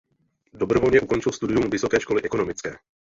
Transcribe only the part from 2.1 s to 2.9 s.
ekonomické.